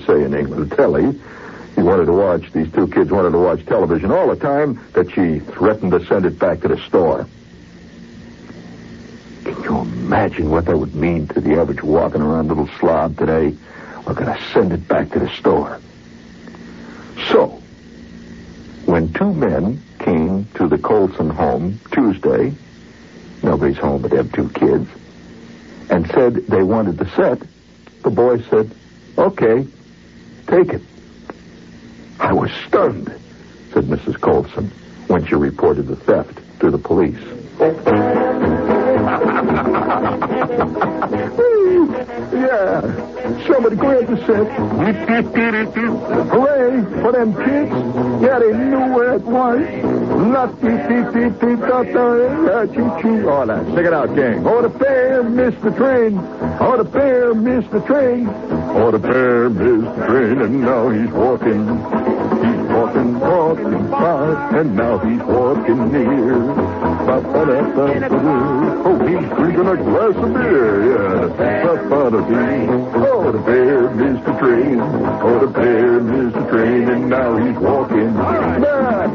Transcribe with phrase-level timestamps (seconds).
[0.00, 1.18] say in England, telly.
[1.74, 5.12] He wanted to watch, these two kids wanted to watch television all the time that
[5.12, 7.26] she threatened to send it back to the store.
[9.44, 13.56] Can you imagine what that would mean to the average walking around little slob today?
[14.06, 15.80] We're going to send it back to the store.
[17.30, 17.62] So,
[18.86, 22.54] when two men came to the Colson home Tuesday,
[23.42, 24.88] nobody's home but have two kids,
[25.90, 27.40] and said they wanted the set,
[28.02, 28.70] the boy said,
[29.16, 29.66] okay,
[30.48, 30.82] take it.
[32.18, 33.06] I was stunned,
[33.72, 34.20] said Mrs.
[34.20, 34.70] Colson
[35.06, 37.18] when she reported the theft to the police.
[42.32, 42.80] yeah,
[43.46, 44.46] somebody grabbed the set.
[46.30, 48.22] Hooray for them kids.
[48.22, 49.97] Yeah, they knew where it was.
[52.48, 53.28] Eh, Choo-choo.
[53.28, 53.64] All that.
[53.72, 54.44] Stick it out, gang.
[54.46, 56.18] Oh, the bear missed the train.
[56.60, 58.28] Oh, the bear missed the train.
[58.28, 62.27] Oh, the bear missed the train, and now he's walking.
[62.98, 66.34] He's walking, fast, and now he's walking near.
[68.84, 71.28] Oh, he's drinking a glass of beer, yeah.
[72.96, 74.80] Oh, the bear missed the train.
[74.80, 79.06] Oh, the bear missed the train, and now he's walking Yeah,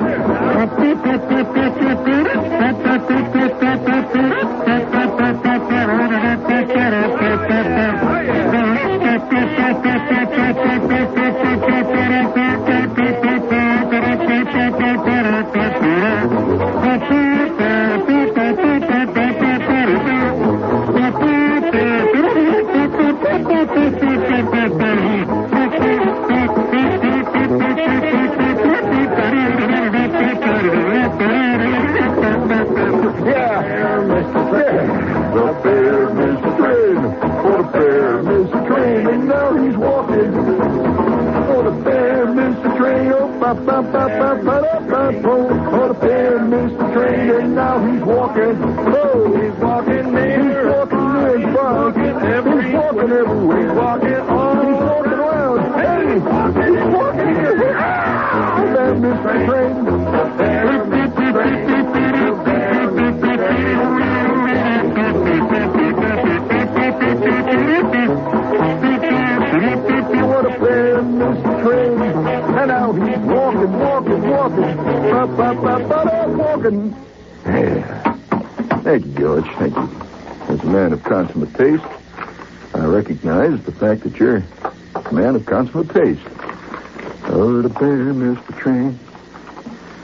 [85.35, 86.21] of taste.
[87.25, 88.99] Oh, the bear missed the train.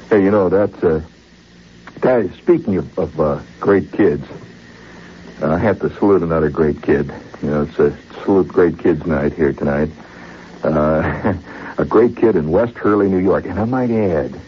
[0.09, 1.01] Hey, you know, that's, uh,
[2.01, 4.25] Guys, speaking of, of uh, great kids,
[5.41, 7.13] I have to salute another great kid.
[7.43, 9.89] You know, it's a salute great kids night here tonight.
[10.63, 11.33] Uh,
[11.77, 13.45] a great kid in West Hurley, New York.
[13.45, 14.39] And I might add,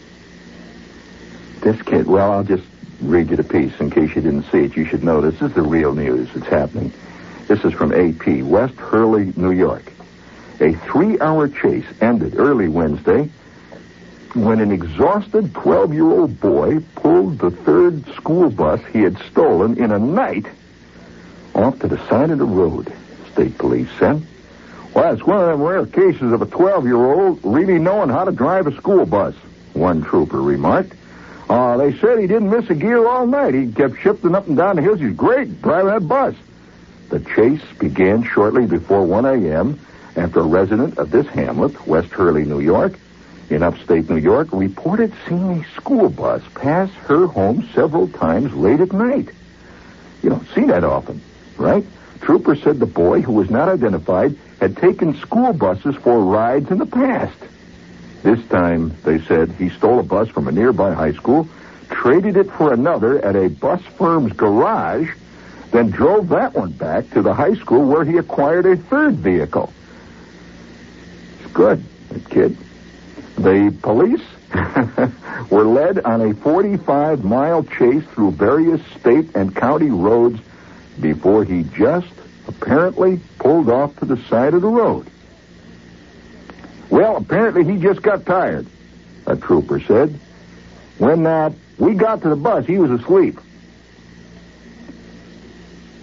[1.60, 2.64] this kid, well, I'll just
[3.02, 4.74] read you the piece in case you didn't see it.
[4.74, 6.30] You should know this is the real news.
[6.32, 6.90] that's happening.
[7.48, 9.84] This is from AP, West Hurley, New York.
[10.62, 13.28] A three-hour chase ended early Wednesday
[14.34, 19.76] when an exhausted 12 year old boy pulled the third school bus he had stolen
[19.76, 20.46] in a night
[21.56, 22.92] off to the side of the road,
[23.32, 24.24] state police said.
[24.94, 28.22] Well, it's one of them rare cases of a 12 year old really knowing how
[28.22, 29.34] to drive a school bus,
[29.72, 30.92] one trooper remarked.
[31.50, 33.54] Uh, they said he didn't miss a gear all night.
[33.54, 35.00] He kept shifting up and down the hills.
[35.00, 36.36] He's great driving that bus.
[37.08, 39.80] The chase began shortly before 1 a.m.
[40.16, 42.94] after a resident of this hamlet, West Hurley, New York,
[43.50, 48.80] in upstate New York, reported seeing a school bus pass her home several times late
[48.80, 49.28] at night.
[50.22, 51.20] You don't see that often,
[51.56, 51.84] right?
[52.20, 56.78] Trooper said the boy, who was not identified, had taken school buses for rides in
[56.78, 57.36] the past.
[58.22, 61.48] This time, they said, he stole a bus from a nearby high school,
[61.90, 65.10] traded it for another at a bus firm's garage,
[65.72, 69.72] then drove that one back to the high school where he acquired a third vehicle.
[71.52, 72.56] Good, that kid.
[73.36, 74.22] The police
[75.50, 80.40] were led on a 45 mile chase through various state and county roads
[81.00, 82.12] before he just
[82.46, 85.06] apparently pulled off to the side of the road.
[86.90, 88.66] Well, apparently he just got tired,
[89.26, 90.18] a trooper said.
[90.98, 93.40] When that we got to the bus, he was asleep.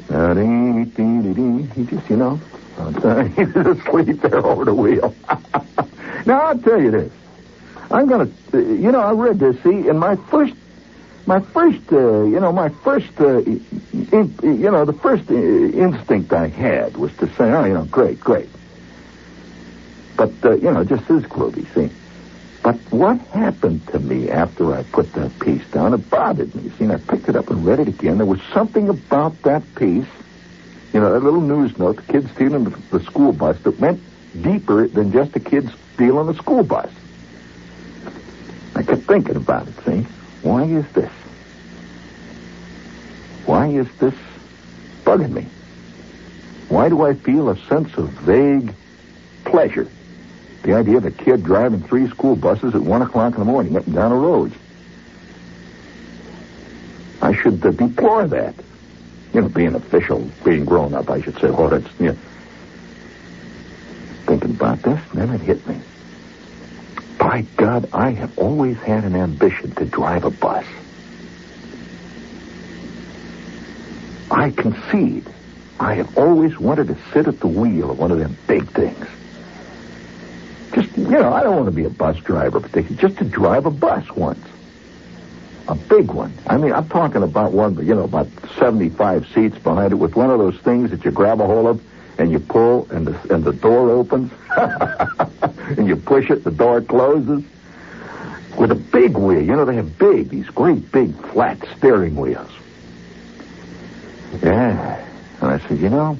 [0.09, 2.39] Uh, he just, you know,
[3.35, 5.13] he was asleep there over the wheel.
[6.25, 7.11] now, I'll tell you this.
[7.91, 10.53] I'm going to, you know, I read this, see, in my first,
[11.25, 16.31] my first, uh, you know, my first, uh, in, you know, the first uh, instinct
[16.31, 18.49] I had was to say, oh, you know, great, great.
[20.15, 21.93] But, uh, you know, just as groovy, see.
[22.61, 25.93] But what happened to me after I put that piece down?
[25.93, 26.69] It bothered me.
[26.77, 28.17] See, and I picked it up and read it again.
[28.17, 30.05] There was something about that piece,
[30.93, 34.01] you know, that little news note, the kid stealing the, school bus, that went
[34.41, 36.89] deeper than just a kid stealing the school bus.
[38.75, 40.07] I kept thinking about it, see?
[40.41, 41.11] Why is this?
[43.45, 44.15] Why is this
[45.03, 45.47] bugging me?
[46.69, 48.73] Why do I feel a sense of vague
[49.43, 49.87] pleasure?
[50.63, 53.75] The idea of a kid driving three school buses at one o'clock in the morning
[53.75, 54.55] up and down the roads.
[57.21, 58.55] I should uh, deplore that.
[59.33, 62.17] You know, being official, being grown up, I should say, you know.
[64.25, 65.79] Thinking about this, then it hit me.
[67.17, 70.65] By God, I have always had an ambition to drive a bus.
[74.31, 75.25] I concede
[75.79, 79.07] I have always wanted to sit at the wheel of one of them big things.
[80.73, 83.65] Just, you know, I don't want to be a bus driver particularly, just to drive
[83.65, 84.45] a bus once.
[85.69, 86.33] A big one.
[86.47, 88.27] I mean, I'm talking about one, you know, about
[88.57, 91.81] 75 seats behind it with one of those things that you grab a hold of
[92.17, 94.31] and you pull and the, and the door opens
[95.77, 97.43] and you push it, the door closes
[98.57, 99.39] with a big wheel.
[99.39, 102.49] You know, they have big, these great big flat steering wheels.
[104.41, 105.05] Yeah.
[105.39, 106.17] And I said, you know,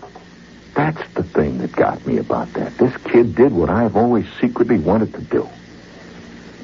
[0.76, 2.78] that's the thing that got me about that.
[2.78, 5.50] This kid did what I've always secretly wanted to do.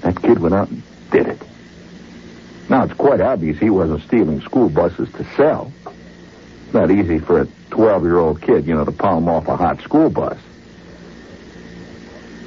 [0.02, 1.42] That kid went out and did it.
[2.70, 5.72] Now, it's quite obvious he wasn't stealing school buses to sell.
[5.86, 10.10] It's not easy for a 12-year-old kid, you know, to palm off a hot school
[10.10, 10.38] bus.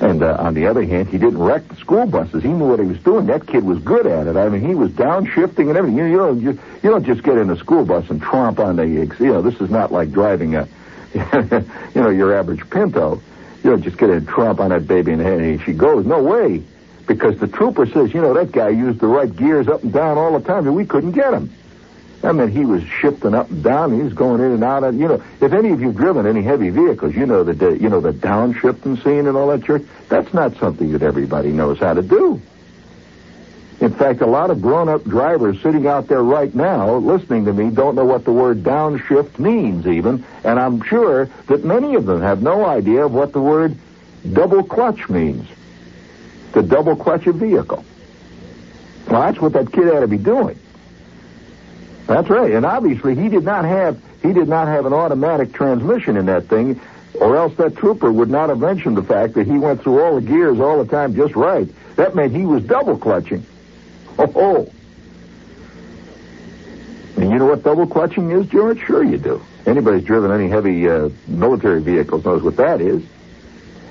[0.00, 2.42] And uh, on the other hand, he didn't wreck the school buses.
[2.42, 3.26] He knew what he was doing.
[3.26, 4.36] That kid was good at it.
[4.36, 5.98] I mean, he was downshifting and everything.
[5.98, 6.50] You, you don't you,
[6.82, 9.42] you don't just get in a school bus and tromp on the you know.
[9.42, 10.68] This is not like driving a
[11.14, 13.20] you know your average Pinto.
[13.64, 16.06] You don't just get in and tromp on that baby and, and she goes.
[16.06, 16.62] No way,
[17.08, 20.16] because the trooper says you know that guy used the right gears up and down
[20.16, 21.50] all the time, and we couldn't get him.
[22.22, 23.94] I mean, he was shifting up and down.
[23.94, 24.84] He was going in and out.
[24.84, 27.88] Of, you know, if any of you've driven any heavy vehicles, you know the you
[27.88, 29.64] know the downshifting scene and all that.
[29.64, 29.84] Church.
[30.08, 32.40] That's not something that everybody knows how to do.
[33.80, 37.70] In fact, a lot of grown-up drivers sitting out there right now listening to me
[37.70, 42.20] don't know what the word downshift means even, and I'm sure that many of them
[42.20, 43.76] have no idea of what the word
[44.32, 45.46] double clutch means.
[46.54, 47.84] To double clutch a vehicle.
[49.08, 50.58] Well, that's what that kid had to be doing.
[52.06, 52.52] That's right.
[52.52, 56.46] And obviously he did not have he did not have an automatic transmission in that
[56.46, 56.80] thing,
[57.14, 60.16] or else that trooper would not have mentioned the fact that he went through all
[60.16, 61.68] the gears all the time just right.
[61.96, 63.44] That meant he was double clutching.
[64.18, 64.72] Oh, oh.
[67.16, 68.80] And you know what double clutching is, George?
[68.80, 69.42] Sure you do.
[69.66, 73.02] Anybody's driven any heavy uh, military vehicles knows what that is.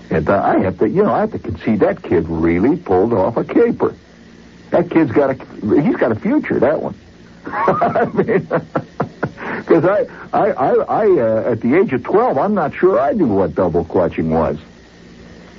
[0.10, 3.14] And uh, I have to, you know, I have to concede that kid really pulled
[3.14, 3.94] off a caper.
[4.70, 6.96] That kid's got a, he's got a future, that one.
[7.46, 8.48] I mean,
[9.60, 13.14] because I, I, I, I uh, at the age of 12, I'm not sure I
[13.14, 14.58] knew what double clutching was.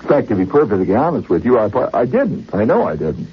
[0.02, 2.54] In fact, to be perfectly honest with you, I, I didn't.
[2.54, 3.28] I know I didn't.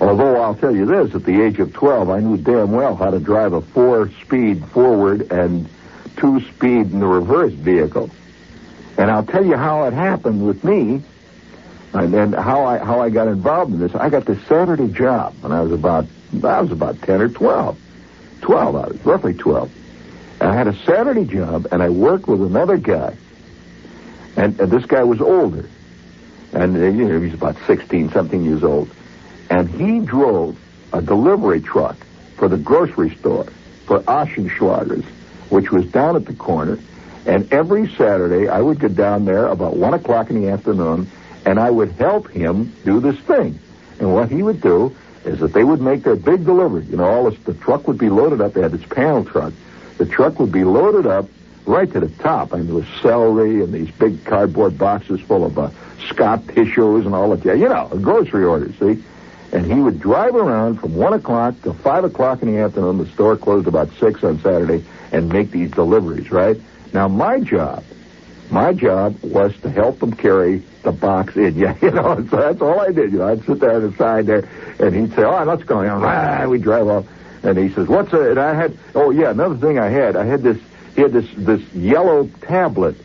[0.00, 3.10] Although I'll tell you this, at the age of 12, I knew damn well how
[3.10, 5.68] to drive a four-speed forward and
[6.16, 8.10] two-speed in the reverse vehicle.
[9.02, 11.02] And I'll tell you how it happened with me
[11.92, 13.92] and, and how I how I got involved in this.
[13.96, 16.06] I got this Saturday job when I was about
[16.44, 17.80] I was about 10 or 12.
[18.42, 19.72] 12, I was roughly 12.
[20.40, 23.16] And I had a Saturday job, and I worked with another guy.
[24.36, 25.68] And, and this guy was older.
[26.52, 28.88] And, uh, you know, he was about 16, something years old.
[29.50, 30.56] And he drove
[30.92, 31.96] a delivery truck
[32.36, 33.46] for the grocery store
[33.84, 35.04] for Oschenschlagers,
[35.50, 36.78] which was down at the corner.
[37.26, 41.08] And every Saturday, I would get down there about 1 o'clock in the afternoon,
[41.44, 43.58] and I would help him do this thing.
[44.00, 46.84] And what he would do is that they would make their big delivery.
[46.86, 48.54] You know, all this, the truck would be loaded up.
[48.54, 49.52] They had this panel truck.
[49.98, 51.28] The truck would be loaded up
[51.64, 52.52] right to the top.
[52.52, 55.70] I mean, with celery and these big cardboard boxes full of uh,
[56.08, 57.44] Scott tissues and all that.
[57.44, 59.02] You know, grocery orders, see?
[59.52, 62.98] And he would drive around from 1 o'clock to 5 o'clock in the afternoon.
[62.98, 66.58] The store closed about 6 on Saturday and make these deliveries, right?
[66.92, 67.84] Now, my job,
[68.50, 71.54] my job was to help them carry the box in.
[71.58, 73.12] Yeah, you know, so that's all I did.
[73.12, 75.64] You know, I'd sit there on the side there, and he'd say, "All right, let's
[75.64, 77.06] go." And ah, we drive off,
[77.42, 80.24] and he says, "What's it?" And I had, oh yeah, another thing I had, I
[80.24, 80.58] had this,
[80.94, 82.96] he had this this yellow tablet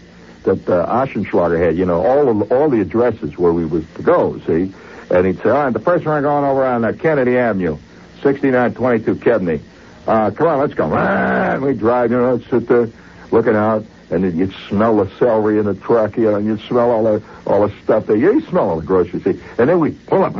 [0.43, 1.77] that uh, Oschenschlager had.
[1.77, 4.39] You know, all of all the addresses where we was to go.
[4.47, 4.73] See,
[5.09, 7.77] and he'd say, "All right, the first one going over on uh, Kennedy Avenue,
[8.23, 9.63] 6922 Kennedy.
[10.05, 12.11] Uh, come on, let's go." And we drive.
[12.11, 12.89] You know, sit there
[13.31, 16.91] looking out and you'd smell the celery in the truck, you know, and you'd smell
[16.91, 18.15] all the all the stuff there.
[18.15, 19.39] You smell all the groceries, see.
[19.57, 20.33] And then we pull up.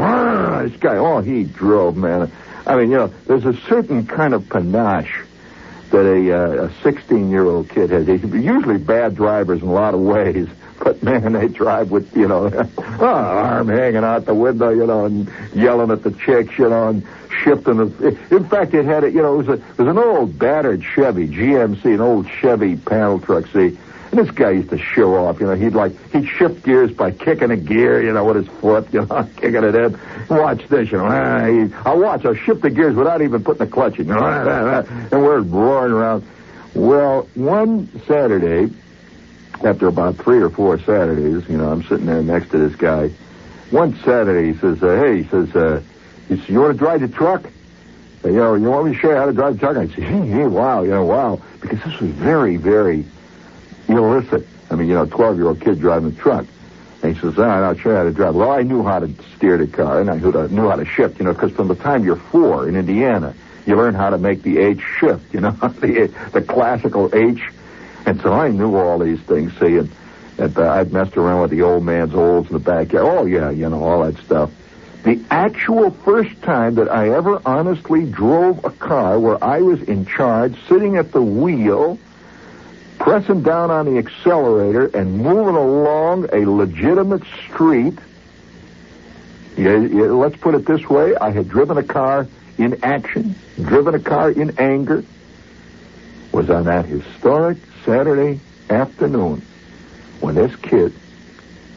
[0.64, 2.32] This guy, oh, he drove, man.
[2.66, 5.24] I mean, you know, there's a certain kind of panache
[5.92, 8.08] that a uh, a 16 year old kid has.
[8.08, 10.48] He's usually bad drivers in a lot of ways,
[10.80, 15.06] but man, they drive with you know, oh, arm hanging out the window, you know,
[15.06, 17.08] and yelling at the chicks, you know, and
[17.44, 17.78] shifting.
[17.78, 20.38] The, in fact, it had a, you know, it was, a, it was an old
[20.38, 23.48] battered Chevy GMC, an old Chevy panel truck.
[23.48, 23.78] See,
[24.12, 25.40] and this guy used to show off.
[25.40, 28.48] You know, he'd like he'd shift gears by kicking a gear, you know, with his
[28.60, 30.00] foot, you know, kicking it in.
[30.30, 31.08] Watch this, you know.
[31.08, 32.26] Ah, he, I'll watch.
[32.26, 34.08] I'll shift the gears without even putting the clutch in.
[34.08, 35.08] You know, ah, ah, ah.
[35.12, 36.26] and we're roaring around.
[36.74, 38.74] Well, one Saturday,
[39.64, 43.10] after about three or four Saturdays, you know, I'm sitting there next to this guy.
[43.72, 45.56] One Saturday, he says, uh, "Hey," he says.
[45.56, 45.82] Uh,
[46.28, 47.46] he said, you want to drive the truck?
[48.24, 49.78] you know, you want me to show you how to drive the truck?
[49.78, 51.42] I said, hey, hey, wow, you know, wow.
[51.62, 53.06] Because this was very, very
[53.88, 54.46] illicit.
[54.70, 56.46] I mean, you know, 12-year-old kid driving the truck.
[57.02, 58.36] And he says, all right, I'll show you how to drive.
[58.36, 60.86] Well, I knew how to steer the car, and I knew, to, knew how to
[60.86, 63.34] shift, you know, because from the time you're four in Indiana,
[63.66, 67.40] you learn how to make the H shift, you know, the, the classical H.
[68.08, 69.92] And so I knew all these things, see, and,
[70.38, 73.06] and uh, I'd messed around with the old man's olds in the backyard.
[73.06, 74.50] Oh, yeah, you know, all that stuff.
[75.04, 80.06] The actual first time that I ever honestly drove a car where I was in
[80.06, 82.00] charge, sitting at the wheel,
[82.98, 88.00] pressing down on the accelerator and moving along a legitimate street.
[89.58, 91.14] Yeah, yeah, let's put it this way.
[91.18, 92.26] I had driven a car
[92.58, 95.04] in action, driven a car in anger,
[96.32, 99.42] was on that historic Saturday afternoon
[100.20, 100.94] when this kid,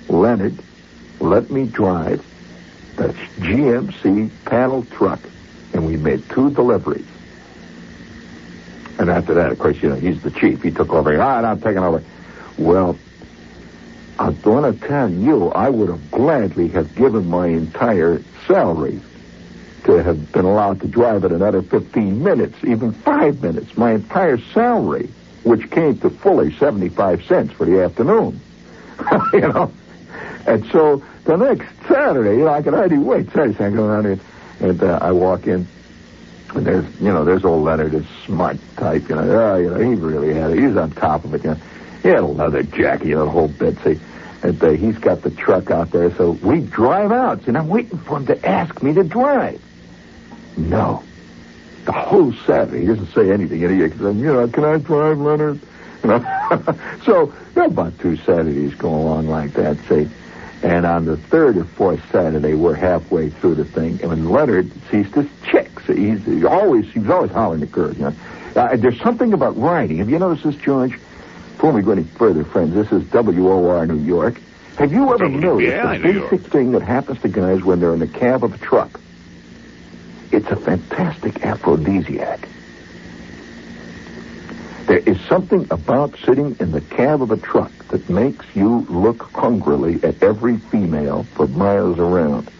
[0.08, 0.58] Leonard,
[1.20, 2.26] let me drive
[2.96, 5.20] the GMC panel truck,
[5.72, 7.06] and we made two deliveries.
[8.98, 10.64] And after that, of course, you know, he's the chief.
[10.64, 11.12] He took over.
[11.12, 12.02] All right, I'm taking over.
[12.58, 12.98] Well,
[14.18, 19.00] I'm going to tell you, I would have gladly have given my entire salary
[19.84, 23.76] to have been allowed to drive it another 15 minutes, even five minutes.
[23.76, 25.08] My entire salary,
[25.50, 28.40] which came to fully 75 cents for the afternoon.
[29.32, 29.72] you know?
[30.46, 33.26] And so the next Saturday, you know, I can hardly wait.
[33.32, 34.20] Saturday, I go around here,
[34.60, 35.66] and uh, I walk in,
[36.54, 39.80] and there's, you know, there's old Leonard, this smart type, you know, oh, you know,
[39.80, 40.60] he really had it.
[40.60, 41.60] He's on top of it, you know.
[42.04, 43.98] He had a leather jacket, you know, the whole bit, see.
[44.44, 47.98] And uh, he's got the truck out there, so we drive out, and I'm waiting
[47.98, 49.60] for him to ask me to drive.
[50.56, 51.02] No.
[51.84, 53.64] The whole Saturday, he doesn't say anything.
[53.64, 55.60] And he, you know, can I drive, Leonard?
[56.02, 56.76] You know?
[57.04, 60.08] so, about two Saturdays go along like that, see.
[60.62, 64.70] And on the third or fourth Saturday, we're halfway through the thing, and when Leonard
[64.90, 67.96] sees this chick, so he's he always he's always hollering at girls.
[67.96, 68.14] You know,
[68.56, 69.98] uh, there's something about riding.
[69.98, 70.98] Have you noticed this, George?
[71.52, 74.40] Before we go any further, friends, this is WOR New York.
[74.76, 78.06] Have you ever noticed the basic thing that happens to guys when they're in the
[78.06, 79.00] cab of a truck?
[80.32, 82.48] It's a fantastic aphrodisiac.
[84.86, 89.22] There is something about sitting in the cab of a truck that makes you look
[89.32, 92.50] hungrily at every female for miles around.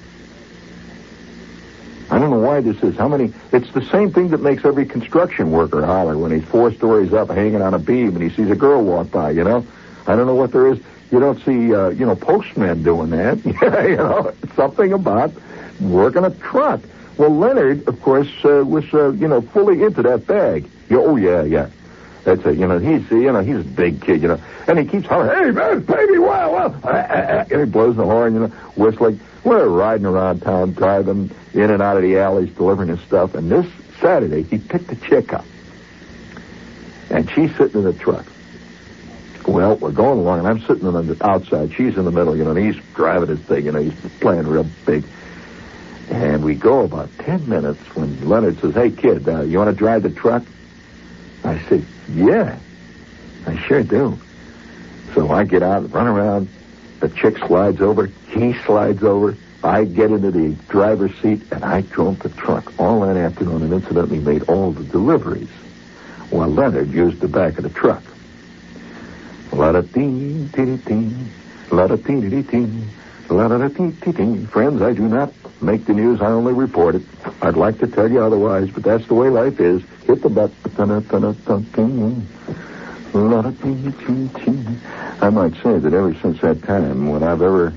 [2.11, 2.97] I don't know why this is.
[2.97, 3.33] How many?
[3.53, 7.31] It's the same thing that makes every construction worker holler when he's four stories up
[7.31, 9.65] hanging on a beam and he sees a girl walk by, you know?
[10.09, 10.81] I don't know what there is.
[11.13, 13.39] You don't see, uh, you know, postmen doing that.
[13.45, 15.33] Yeah, you know, It's something about
[15.81, 16.81] working a truck.
[17.17, 20.69] Well, Leonard, of course, uh, was, uh, you know, fully into that bag.
[20.89, 21.69] Yeah, oh, yeah, yeah.
[22.25, 22.59] That's it.
[22.59, 24.23] You know, he's you know he's a big kid.
[24.23, 27.67] You know, and he keeps hollering, "Hey man, well, well," uh, uh, uh, and he
[27.67, 28.35] blows the horn.
[28.35, 29.21] You know, whistling.
[29.43, 33.35] We're riding around town, driving in and out of the alleys, delivering his stuff.
[33.35, 33.67] And this
[34.01, 35.47] Saturday, he picked a chick up,
[37.09, 38.27] and she's sitting in the truck.
[39.47, 41.73] Well, we're going along, and I'm sitting on the outside.
[41.73, 44.47] She's in the middle, you know, and he's driving his thing, you know, he's playing
[44.47, 45.03] real big.
[46.11, 49.77] And we go about 10 minutes when Leonard says, Hey, kid, uh, you want to
[49.77, 50.43] drive the truck?
[51.45, 52.59] I said, Yeah,
[53.47, 54.19] I sure do.
[55.15, 56.49] So I get out, run around.
[56.99, 58.07] The chick slides over.
[58.29, 59.37] He slides over.
[59.63, 63.73] I get into the driver's seat, and I drove the truck all that afternoon and
[63.73, 65.49] incidentally made all the deliveries
[66.31, 68.03] while Leonard used the back of the truck.
[69.53, 71.15] La-da-dee-dee-dee-dee,
[71.71, 72.85] la-da-dee-dee-dee-dee,
[73.29, 74.47] la-da-dee-dee-dee.
[74.47, 77.03] Friends, I do not make the news, I only report it.
[77.43, 79.83] I'd like to tell you otherwise, but that's the way life is.
[80.07, 80.57] Hit the button.
[85.21, 87.73] I might say that ever since that time, when I've ever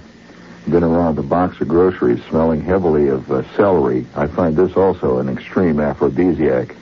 [0.70, 5.20] been around a box of groceries smelling heavily of uh, celery, I find this also
[5.20, 6.76] an extreme aphrodisiac.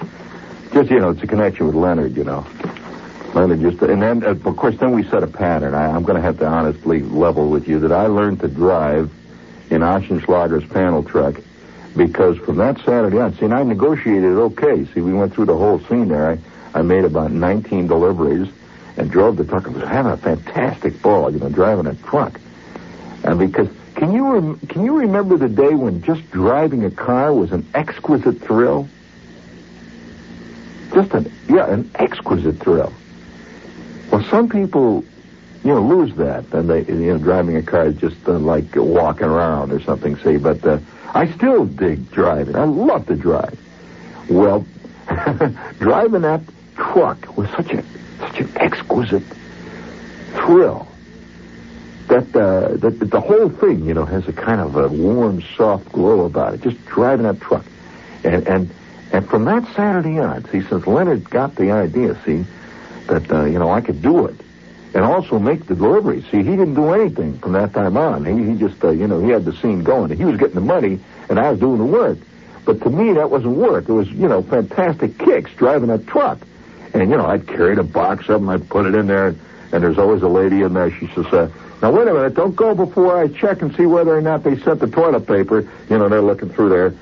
[0.73, 2.45] Just, you know, it's a connection with Leonard, you know.
[3.33, 5.73] Leonard just, and then, of course, then we set a pattern.
[5.73, 9.09] I, I'm going to have to honestly level with you that I learned to drive
[9.71, 11.35] in Oschenschlager's panel truck
[11.95, 14.85] because from that Saturday on, see, and I negotiated okay.
[14.93, 16.31] See, we went through the whole scene there.
[16.31, 18.47] I, I made about 19 deliveries
[18.97, 19.67] and drove the truck.
[19.67, 22.39] I was having a fantastic ball, you know, driving a truck.
[23.23, 27.33] And because can you rem- can you remember the day when just driving a car
[27.33, 28.89] was an exquisite thrill?
[30.93, 32.91] Just an yeah, an exquisite thrill.
[34.11, 35.05] Well, some people,
[35.63, 38.75] you know, lose that, and they you know driving a car is just uh, like
[38.75, 40.17] walking around or something.
[40.17, 40.79] See, but uh,
[41.13, 42.55] I still dig driving.
[42.55, 43.59] I love to drive.
[44.29, 44.65] Well,
[45.79, 46.41] driving that
[46.75, 47.83] truck was such a
[48.19, 49.23] such an exquisite
[50.33, 50.87] thrill
[52.07, 55.91] that uh, that the whole thing, you know, has a kind of a warm, soft
[55.91, 56.61] glow about it.
[56.61, 57.65] Just driving that truck,
[58.23, 58.69] and and
[59.13, 62.45] and from that Saturday on, see, since Leonard got the idea, see,
[63.07, 64.35] that uh, you know I could do it,
[64.93, 66.21] and also make the delivery.
[66.31, 68.25] See, he didn't do anything from that time on.
[68.25, 70.15] He he just uh, you know he had the scene going.
[70.15, 70.99] He was getting the money,
[71.29, 72.17] and I was doing the work.
[72.65, 73.89] But to me, that wasn't work.
[73.89, 76.39] It was you know fantastic kicks driving a truck.
[76.93, 79.35] And, you know, I'd a box up and I'd put it in there.
[79.71, 80.91] And there's always a lady in there.
[80.91, 81.49] She says, uh,
[81.81, 82.35] now, wait a minute.
[82.35, 85.61] Don't go before I check and see whether or not they sent the toilet paper.
[85.89, 86.93] You know, they're looking through there.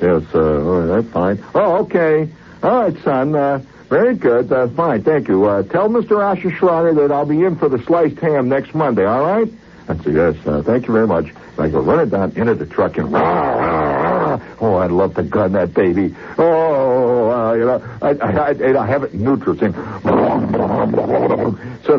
[0.00, 1.44] Yes, uh, that's fine.
[1.54, 2.28] Oh, okay.
[2.62, 3.34] All right, son.
[3.34, 4.52] Uh, very good.
[4.52, 5.02] Uh, fine.
[5.02, 5.44] Thank you.
[5.44, 6.22] Uh, tell Mr.
[6.22, 6.50] Asher
[6.94, 9.52] that I'll be in for the sliced ham next Monday, all right?
[9.86, 11.26] I said, yes, uh, thank you very much.
[11.58, 16.14] I go running down into the truck and, oh, I'd love to gun that baby.
[16.38, 19.56] Oh, uh, you know, I, I, I, I have it neutral.
[19.58, 19.76] Sends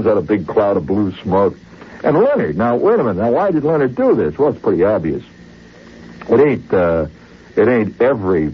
[0.08, 1.56] out a big cloud of blue smoke.
[2.04, 3.17] And Leonard, now, wait a minute.
[3.17, 4.38] Now, why did Leonard do this?
[4.38, 5.24] Well, it's pretty obvious.
[6.28, 7.06] It ain't, uh,
[7.56, 8.54] it ain't every,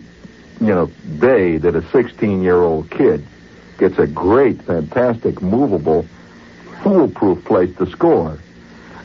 [0.62, 0.86] you know,
[1.20, 3.26] day that a 16-year-old kid
[3.80, 6.06] gets a great, fantastic, movable,
[6.84, 8.38] foolproof place to score.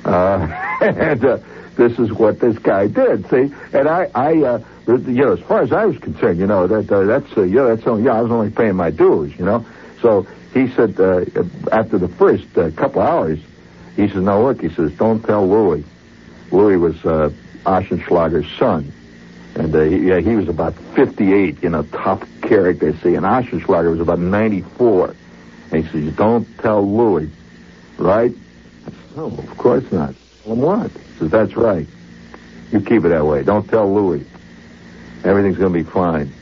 [0.04, 0.46] Uh,
[0.82, 1.38] and uh,
[1.76, 3.28] this is what this guy did.
[3.30, 6.66] See, and I, I, uh, you know, as far as I was concerned, you know,
[6.66, 9.44] that uh, that's, uh, yeah, that's only, yeah, I was only paying my dues, you
[9.46, 9.64] know.
[10.02, 11.24] So he said uh,
[11.72, 13.38] after the first uh, couple hours,
[13.96, 15.84] he says, "Now look," he says, "don't tell Louis."
[16.50, 17.30] Louis was uh,
[17.64, 18.92] Oschenschlager's son,
[19.56, 22.92] and uh, he, yeah, he was about 58, you know, tough character.
[22.98, 25.16] See, and Oschenschlager was about 94.
[25.72, 27.30] And he says, "Don't tell Louis,
[27.98, 28.32] right?"
[29.16, 30.14] No, of course not.
[30.44, 30.90] Well, what?
[30.90, 31.86] He says, that's right.
[32.70, 33.42] You keep it that way.
[33.42, 34.26] Don't tell Louis.
[35.24, 36.32] Everything's going to be fine.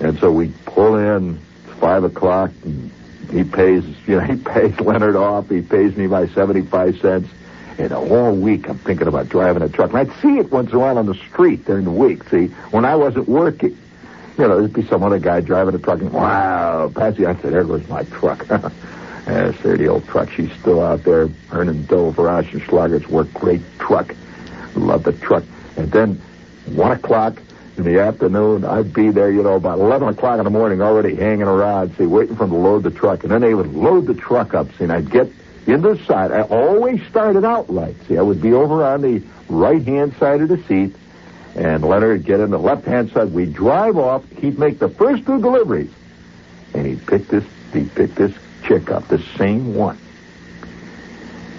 [0.00, 1.40] And so we pull in.
[1.66, 2.52] It's five o'clock.
[2.62, 2.92] And
[3.30, 5.48] he pays, you know, he pays Leonard off.
[5.48, 7.28] He pays me by 75 cents.
[7.78, 9.90] And all week I'm thinking about driving a truck.
[9.90, 12.46] And I'd see it once in a while on the street during the week, see,
[12.70, 13.76] when I wasn't working.
[14.38, 17.52] You know, there'd be some other guy driving a truck and, wow, Patsy, I said,
[17.52, 18.46] there goes my truck.
[19.26, 20.30] Yes, there, the old truck.
[20.30, 23.32] She's still out there earning dough for Oschenschlager's work.
[23.32, 24.14] Great truck.
[24.74, 25.44] Love the truck.
[25.76, 26.20] And then,
[26.66, 27.40] one o'clock
[27.76, 31.14] in the afternoon, I'd be there, you know, about 11 o'clock in the morning, already
[31.14, 33.22] hanging around, see, waiting for them to load the truck.
[33.22, 35.30] And then they would load the truck up, see, and I'd get
[35.66, 36.30] in the side.
[36.32, 37.94] I always started out right.
[38.06, 40.94] See, I would be over on the right-hand side of the seat,
[41.54, 43.32] and Leonard would get in the left-hand side.
[43.32, 44.28] We'd drive off.
[44.30, 45.90] He'd make the first two deliveries,
[46.74, 49.98] and he'd pick this, he'd pick this chick up, the same one.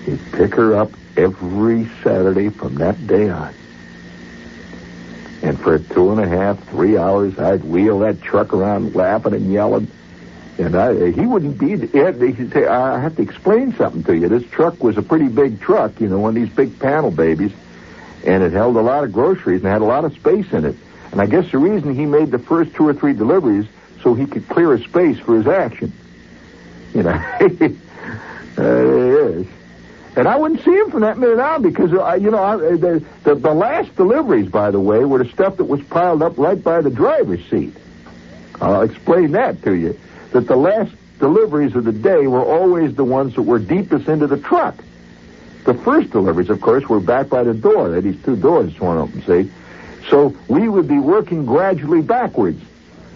[0.05, 3.53] He'd pick her up every Saturday from that day on.
[5.41, 9.51] And for two and a half, three hours, I'd wheel that truck around laughing and
[9.51, 9.87] yelling.
[10.57, 14.29] And I, he wouldn't be, he'd say, I have to explain something to you.
[14.29, 17.51] This truck was a pretty big truck, you know, one of these big panel babies.
[18.25, 20.75] And it held a lot of groceries and had a lot of space in it.
[21.11, 23.67] And I guess the reason he made the first two or three deliveries
[24.01, 25.91] so he could clear a space for his action.
[26.93, 27.21] You know,
[28.57, 29.47] Uh, is.
[30.15, 33.03] And I wouldn't see him from that minute on because, uh, you know, I, the,
[33.23, 36.61] the, the last deliveries, by the way, were the stuff that was piled up right
[36.61, 37.75] by the driver's seat.
[38.61, 39.99] I'll explain that to you.
[40.35, 44.27] That the last deliveries of the day were always the ones that were deepest into
[44.27, 44.75] the truck.
[45.63, 47.95] The first deliveries, of course, were back by the door.
[47.95, 49.49] Had these two doors torn open, see?
[50.09, 52.61] So we would be working gradually backwards.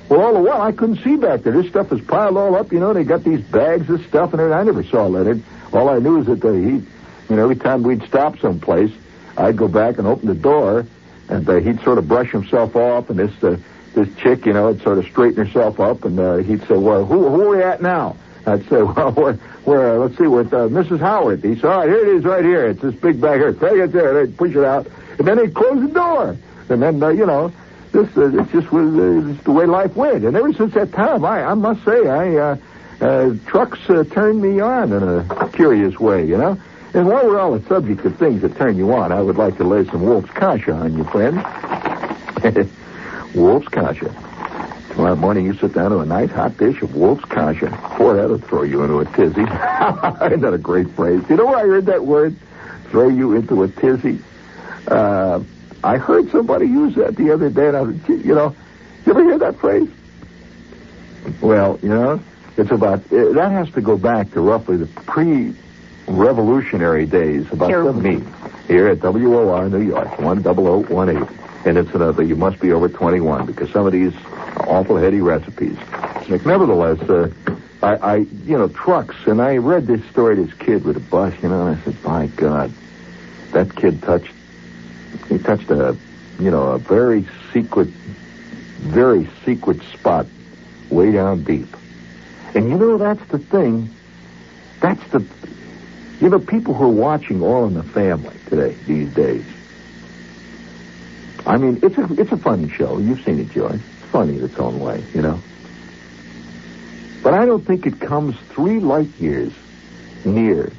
[0.08, 1.52] Well, all the while, I couldn't see back there.
[1.52, 2.94] This stuff was piled all up, you know.
[2.94, 4.54] They got these bags of stuff in it.
[4.54, 5.44] I never saw Leonard.
[5.74, 8.94] All I knew is that he, you know, every time we'd stop someplace,
[9.36, 10.86] I'd go back and open the door,
[11.28, 13.58] and he'd sort of brush himself off, and this uh,
[13.94, 17.06] this chick, you know, would sort of straighten herself up, and uh, he'd say, "Well,
[17.06, 20.54] who who are we at now?" I'd say, "Well, we're, we're uh, let's see, with
[20.54, 21.00] uh, Mrs.
[21.00, 22.68] Howard." He said, "All right, here it is, right here.
[22.68, 23.54] It's this big bag here.
[23.54, 24.14] Take it there.
[24.26, 26.38] They'd push it out, and then they'd close the door,
[26.70, 27.52] and then uh, you know."
[27.92, 30.92] This uh, this just was uh, just the way life went, and ever since that
[30.92, 32.58] time, I I must say, I uh,
[33.02, 36.60] uh, trucks uh, turned me on in a curious way, you know.
[36.94, 39.58] And while we're on the subject of things that turn you on, I would like
[39.58, 41.38] to lay some Wolff's Kasha on you, friend.
[43.36, 44.14] Wolff's Kasha.
[44.90, 47.70] Tomorrow morning you sit down to a nice hot dish of Wolff's Kasha.
[47.98, 49.42] Boy, that'll throw you into a tizzy.
[49.42, 51.22] Isn't that a great phrase?
[51.30, 52.36] You know where I heard that word?
[52.90, 54.20] Throw you into a tizzy?
[54.88, 55.42] Uh,
[55.84, 58.56] I heard somebody use that the other day, and I was, you know,
[59.06, 59.88] you ever hear that phrase?
[61.40, 62.20] Well, you know,
[62.58, 67.84] it's about, uh, that has to go back to roughly the pre-revolutionary days, about Here.
[67.84, 68.24] 70,
[68.68, 71.39] here at WOR New York, 10018.
[71.66, 75.78] And incidentally, you must be over 21 because some of these are awful heady recipes.
[76.30, 77.32] Nevertheless, uh,
[77.82, 81.34] I, I, you know, trucks, and I read this story, this kid with a bus,
[81.42, 82.72] you know, and I said, my God,
[83.52, 84.34] that kid touched
[85.28, 85.96] he touched a,
[86.40, 90.26] you know, a very secret, very secret spot
[90.90, 91.68] way down deep.
[92.56, 93.94] And you know, that's the thing.
[94.80, 95.24] That's the,
[96.20, 99.46] you know, people who are watching All in the Family today, these days.
[101.50, 103.00] I mean, it's a, it's a funny show.
[103.00, 103.74] You've seen it, George.
[103.82, 105.42] It's funny in its own way, you know.
[107.24, 109.52] But I don't think it comes three light years
[110.24, 110.72] near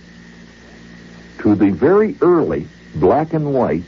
[1.40, 3.82] to the very early black and white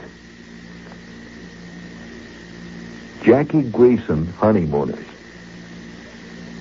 [3.22, 5.06] Jackie Gleason honeymooners.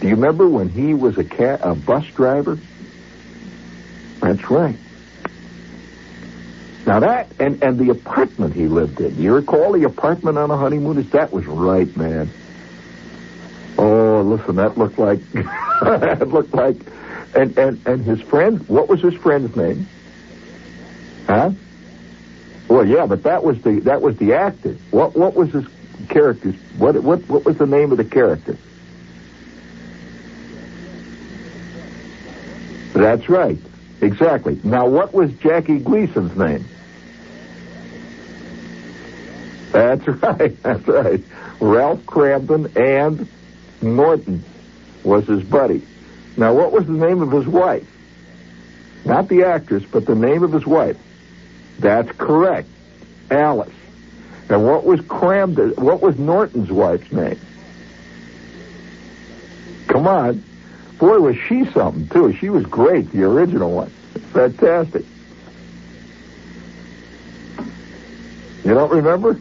[0.01, 2.59] Do you remember when he was a ca- a bus driver?
[4.19, 4.77] That's right.
[6.91, 9.17] Now that and and the apartment he lived in.
[9.17, 11.09] You recall the apartment on the honeymooners?
[11.11, 12.29] That was right, man.
[13.77, 16.75] Oh, listen, that looked like that looked like
[17.33, 18.67] and and and his friend.
[18.67, 19.87] What was his friend's name?
[21.27, 21.51] Huh?
[22.67, 24.75] Well, yeah, but that was the that was the actor.
[24.89, 25.63] What what was his
[26.09, 28.57] character's what what what was the name of the character?
[32.91, 33.59] That's right.
[34.01, 34.59] Exactly.
[34.65, 36.67] Now, what was Jackie Gleason's name?
[39.71, 40.61] That's right.
[40.63, 41.23] That's right.
[41.59, 43.27] Ralph Kramden and
[43.81, 44.43] Norton
[45.03, 45.81] was his buddy.
[46.37, 47.87] Now, what was the name of his wife?
[49.05, 50.97] Not the actress, but the name of his wife.
[51.79, 52.67] That's correct.
[53.29, 53.73] Alice.
[54.49, 57.39] And what was Kramden, what was Norton's wife's name?
[59.87, 60.43] Come on.
[60.99, 62.33] Boy, was she something, too.
[62.37, 63.89] She was great, the original one.
[64.33, 65.05] Fantastic.
[68.63, 69.39] You don't remember?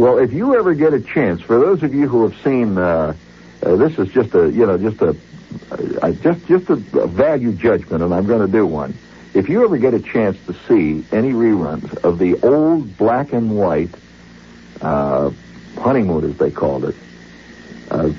[0.00, 3.12] Well, if you ever get a chance, for those of you who have seen, uh,
[3.62, 5.14] uh, this is just a, you know, just a,
[6.00, 8.96] uh, just just a, value judgment, and I'm going to do one.
[9.34, 13.54] If you ever get a chance to see any reruns of the old black and
[13.58, 13.90] white
[14.80, 15.32] uh,
[15.76, 16.96] honeymoon, as they called it,
[17.90, 18.10] uh,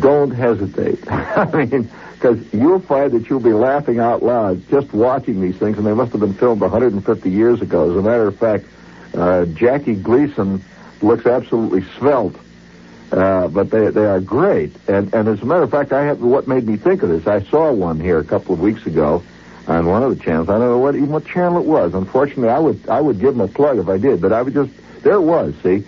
[0.00, 1.06] don't hesitate.
[1.12, 5.76] I mean, because you'll find that you'll be laughing out loud just watching these things,
[5.76, 7.90] and they must have been filmed 150 years ago.
[7.90, 8.64] As a matter of fact,
[9.12, 10.64] uh, Jackie Gleason
[11.02, 12.36] looks absolutely svelte,
[13.12, 14.74] uh, but they they are great.
[14.88, 17.26] And and as a matter of fact, I have what made me think of this.
[17.26, 19.22] I saw one here a couple of weeks ago
[19.68, 20.48] on one of the channels.
[20.48, 21.94] I don't know what even what channel it was.
[21.94, 24.54] Unfortunately, I would I would give them a plug if I did, but I would
[24.54, 25.54] just there it was.
[25.62, 25.84] See,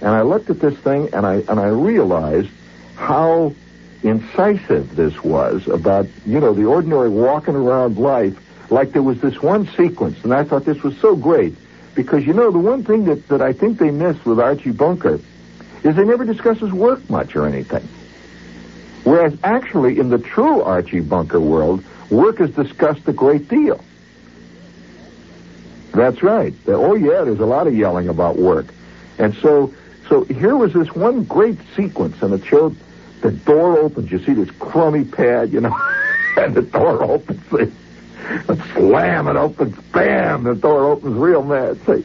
[0.00, 2.50] and I looked at this thing and I and I realized
[2.96, 3.54] how
[4.02, 8.38] incisive this was about you know the ordinary walking around life.
[8.70, 11.56] Like there was this one sequence, and I thought this was so great
[11.94, 15.20] because you know the one thing that that I think they missed with Archie Bunker
[15.82, 17.86] is they never discuss his work much or anything.
[19.04, 23.82] Whereas actually in the true Archie Bunker world, work is discussed a great deal.
[25.92, 26.54] That's right.
[26.66, 28.66] Oh yeah, there's a lot of yelling about work.
[29.18, 29.74] And so
[30.08, 32.76] so here was this one great sequence and it showed
[33.20, 35.76] the door opens, you see this crummy pad, you know,
[36.36, 37.72] and the door opens.
[38.48, 39.70] And slam it open.
[39.92, 40.44] Bam!
[40.44, 41.78] The door opens real mad.
[41.86, 42.04] See?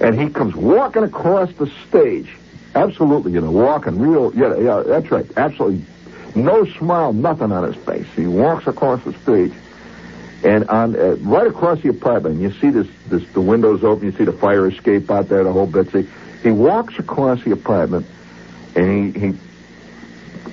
[0.00, 2.30] And he comes walking across the stage.
[2.74, 4.32] Absolutely, you know, walking real.
[4.34, 5.26] Yeah, yeah, that's right.
[5.36, 5.84] Absolutely.
[6.34, 8.06] No smile, nothing on his face.
[8.14, 9.52] He walks across the stage.
[10.42, 14.06] And on uh, right across the apartment, you see this, this the windows open.
[14.06, 15.90] You see the fire escape out there, the whole bit.
[15.90, 16.08] See,
[16.42, 18.06] he walks across the apartment,
[18.74, 19.38] and he, he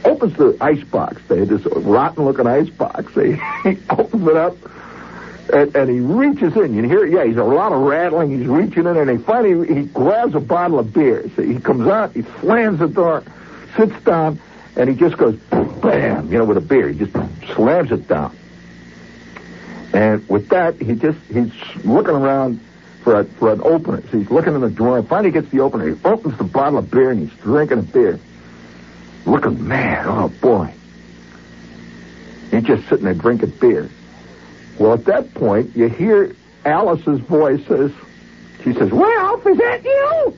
[0.04, 1.22] opens the ice box.
[1.28, 3.14] They had this rotten-looking ice box.
[3.14, 3.34] He,
[3.64, 4.58] he opens it up,
[5.50, 6.74] and, and he reaches in.
[6.74, 8.38] You hear, yeah, he's a lot of rattling.
[8.38, 11.28] He's reaching in, and he finally he grabs a bottle of beer.
[11.36, 13.24] He comes out, he slams the door,
[13.76, 14.40] sits down,
[14.76, 15.36] and he just goes
[15.82, 16.90] bam, you know, with a beer.
[16.90, 17.14] He just
[17.54, 18.36] slams it down.
[19.94, 21.54] And with that, he just he's
[21.86, 22.60] looking around
[23.04, 24.02] for a, for an opener.
[24.12, 25.02] So he's looking in the drawer.
[25.02, 25.96] Finally, gets the opener.
[25.96, 28.20] He opens the bottle of beer and he's drinking a beer,
[29.26, 30.06] looking mad.
[30.08, 30.74] Oh boy!
[32.52, 33.90] He's just sitting there drinking beer.
[34.80, 36.36] Well, at that point, you hear
[36.66, 37.92] Alice's voice says,
[38.64, 40.38] she says, "Ralph, is that you?"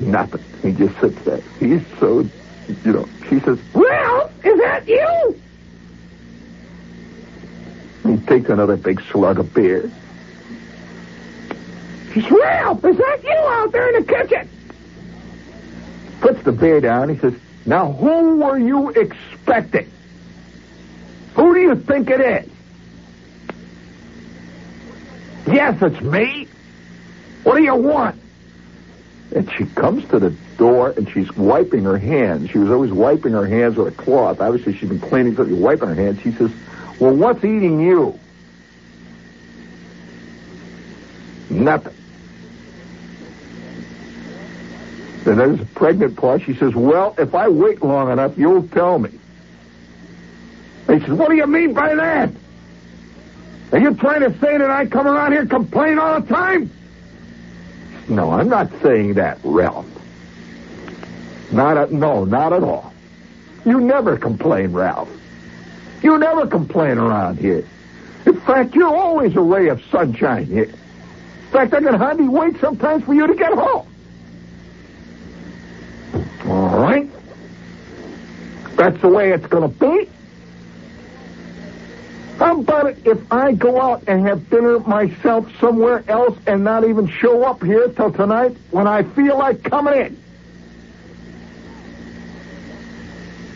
[0.00, 0.42] Nothing.
[0.62, 1.40] He just sits there.
[1.60, 2.28] He's so,
[2.84, 3.08] you know.
[3.28, 5.40] She says, "Ralph, is that you?"
[8.06, 9.90] He takes another big slug of beer.
[12.12, 14.48] He says, Ralph, is that you out there in the kitchen?
[16.20, 17.08] Puts the beer down.
[17.10, 17.34] He says,
[17.66, 19.90] Now, who were you expecting?
[21.66, 22.48] You think it is?
[25.52, 26.46] Yes, it's me.
[27.42, 28.20] What do you want?
[29.34, 32.50] And she comes to the door and she's wiping her hands.
[32.50, 34.40] She was always wiping her hands with a cloth.
[34.40, 36.20] Obviously, she's been cleaning something, wiping her hands.
[36.22, 36.52] She says,
[37.00, 38.16] well, what's eating you?
[41.50, 41.94] Nothing.
[45.26, 46.42] And there's a pregnant pause.
[46.42, 49.10] She says, Well, if I wait long enough, you'll tell me.
[50.96, 52.30] He says, What do you mean by that?
[53.72, 56.70] Are you trying to say that I come around here and complain all the time?
[58.08, 59.86] No, I'm not saying that, Ralph.
[61.52, 62.94] Not at, no, not at all.
[63.66, 65.10] You never complain, Ralph.
[66.02, 67.64] You never complain around here.
[68.24, 70.64] In fact, you're always a ray of sunshine here.
[70.64, 73.86] In fact, I can hardly wait sometimes for you to get home.
[76.46, 77.10] All right.
[78.76, 80.10] That's the way it's going to be.
[82.38, 86.84] How about it if I go out and have dinner myself somewhere else and not
[86.84, 90.22] even show up here till tonight when I feel like coming in?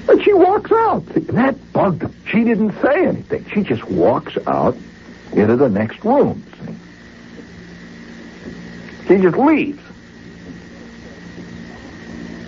[0.09, 1.05] And she walks out.
[1.07, 2.14] That bugged him.
[2.27, 3.45] She didn't say anything.
[3.53, 4.77] She just walks out
[5.33, 6.43] into the next room.
[9.07, 9.81] She just leaves.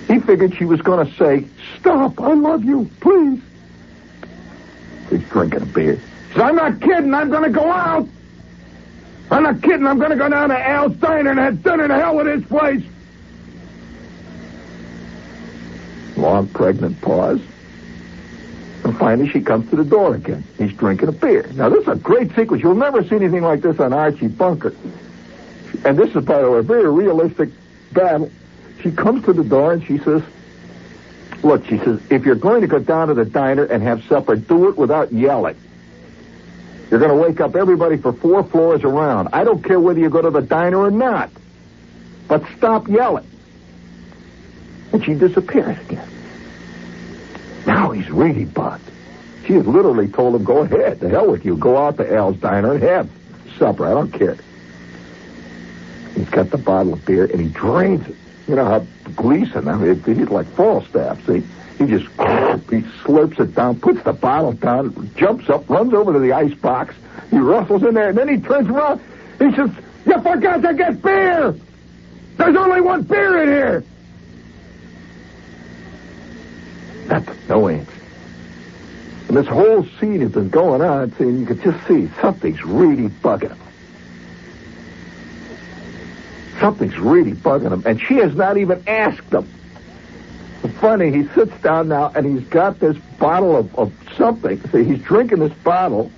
[0.09, 1.47] He figured she was going to say,
[1.79, 3.41] Stop, I love you, please.
[5.11, 6.01] He's drinking a beer.
[6.33, 8.09] Says, I'm not kidding, I'm going to go out.
[9.31, 11.95] I'm not kidding, I'm going to go down to Al's Diner and have dinner to
[11.95, 12.83] hell with his place.
[16.17, 17.41] Long pregnant pause.
[18.85, 20.45] And finally, she comes to the door again.
[20.59, 21.49] He's drinking a beer.
[21.55, 22.63] Now, this is a great sequence.
[22.63, 24.75] You'll never see anything like this on Archie Bunker.
[25.85, 27.51] And this is, by the way, a very realistic
[27.93, 28.31] battle.
[28.83, 30.23] She comes to the door and she says,
[31.43, 34.37] Look, she says, if you're going to go down to the diner and have supper,
[34.37, 35.57] do it without yelling.
[36.93, 39.31] You're going to wake up everybody for four floors around.
[39.33, 41.31] I don't care whether you go to the diner or not.
[42.29, 43.27] But stop yelling.
[44.93, 46.07] And she disappears again.
[47.67, 48.91] Now he's really bugged.
[49.47, 51.57] She had literally told him, go ahead, the hell with you.
[51.57, 53.11] Go out to Al's Diner and have
[53.57, 53.87] supper.
[53.87, 54.37] I don't care.
[56.15, 58.17] He's got the bottle of beer and he drains it.
[58.47, 61.43] You know how Gleason, I mean, he's like Falstaff, see?
[61.83, 62.07] He just,
[62.71, 66.55] he slurps it down, puts the bottle down, jumps up, runs over to the ice
[66.55, 66.95] box.
[67.31, 69.01] He rustles in there, and then he turns around.
[69.39, 69.71] He says,
[70.07, 71.57] you forgot to get beer!
[72.37, 73.85] There's only one beer in here!
[77.07, 77.93] That's no answer.
[79.27, 83.09] And this whole scene has been going on, and you could just see something's really
[83.09, 83.59] bugging him.
[86.61, 89.49] Something's really bugging him, and she has not even asked him.
[90.83, 94.61] Funny, he sits down now and he's got this bottle of, of something.
[94.71, 96.11] See, he's drinking this bottle,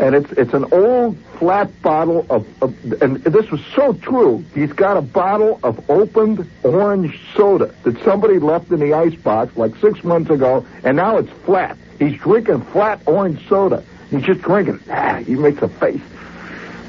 [0.00, 4.44] and it's it's an old flat bottle of, of, and this was so true.
[4.56, 9.56] He's got a bottle of opened orange soda that somebody left in the ice box
[9.56, 11.78] like six months ago, and now it's flat.
[12.00, 13.84] He's drinking flat orange soda.
[14.10, 14.80] He's just drinking.
[14.90, 16.02] Ah, he makes a face,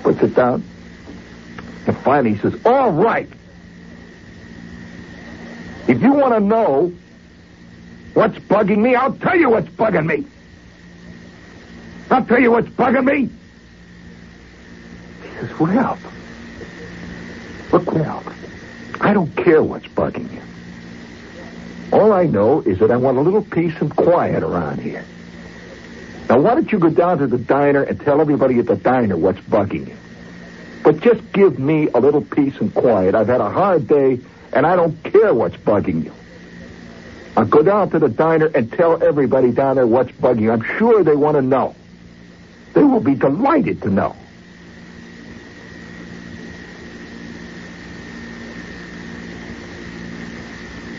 [0.01, 0.63] puts it down,
[1.85, 3.29] and finally he says, "All right."
[5.87, 6.93] If you want to know
[8.13, 10.25] what's bugging me, I'll tell you what's bugging me.
[12.09, 13.29] I'll tell you what's bugging me.
[15.21, 16.03] He says, Ralph.
[17.71, 18.33] Look, Ralph.
[19.01, 20.41] I don't care what's bugging you.
[21.91, 25.05] All I know is that I want a little peace and quiet around here.
[26.29, 29.15] Now, why don't you go down to the diner and tell everybody at the diner
[29.15, 29.95] what's bugging you?
[30.83, 33.15] But just give me a little peace and quiet.
[33.15, 34.19] I've had a hard day,
[34.53, 36.13] and I don't care what's bugging you.
[37.35, 40.51] I'll go down to the diner and tell everybody down there what's bugging you.
[40.51, 41.75] I'm sure they want to know.
[42.73, 44.15] They will be delighted to know.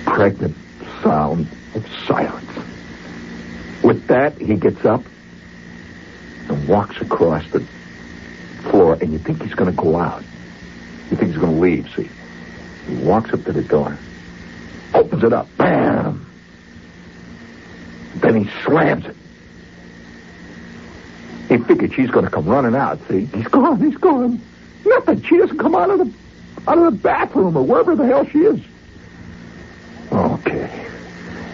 [0.04, 0.56] Pregnant
[1.02, 2.50] sound of silence.
[3.82, 5.02] With that, he gets up
[6.48, 7.60] and walks across the
[8.70, 10.22] floor, and you think he's going to go out.
[11.10, 12.08] You think he's going to leave, see?
[12.88, 13.96] He walks up to the door,
[14.94, 16.26] opens it up, bam!
[18.16, 19.16] Then he slams it.
[21.48, 23.26] He figured she's going to come running out, see?
[23.26, 24.40] He's gone, he's gone.
[24.84, 25.22] Nothing.
[25.22, 26.12] She doesn't come out of the
[26.66, 28.60] out of the bathroom or wherever the hell she is.
[30.12, 30.86] Okay.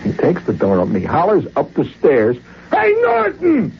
[0.02, 0.94] He takes the door open.
[0.96, 2.36] He hollers up the stairs.
[2.70, 3.76] Hey, Norton!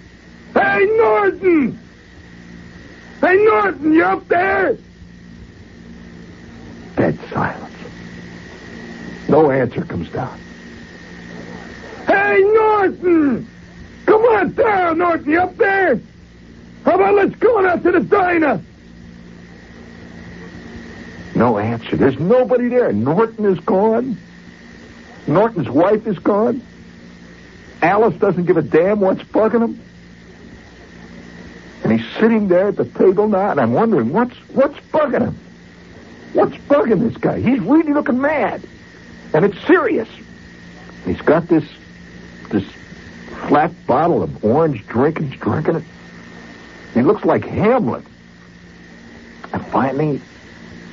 [0.55, 1.79] Hey, Norton!
[3.21, 4.77] Hey, Norton, you up there?
[6.97, 7.75] Dead silence.
[9.35, 10.39] No answer comes down.
[12.07, 13.51] Hey, Norton!
[14.07, 16.01] Come on down, Norton, you up there?
[16.85, 18.63] How about let's go out to the diner?
[21.35, 21.97] No answer.
[21.97, 22.93] There's nobody there.
[22.93, 24.17] Norton is gone.
[25.27, 26.63] Norton's wife is gone.
[27.83, 29.81] Alice doesn't give a damn what's bugging him.
[31.83, 35.37] And he's sitting there at the table now, and I'm wondering what's what's bugging him.
[36.35, 37.41] What's bugging this guy?
[37.41, 38.65] He's really looking mad,
[39.35, 40.09] and it's serious.
[41.05, 41.65] He's got this
[42.51, 42.65] this
[43.49, 45.85] flat bottle of orange drink, and he's drinking it.
[46.95, 48.05] He looks like Hamlet.
[49.53, 50.21] And finally,